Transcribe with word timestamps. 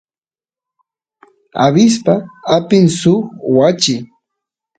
abispa 1.65 2.13
apin 2.55 2.85
suk 2.99 3.23
wachi 3.57 3.95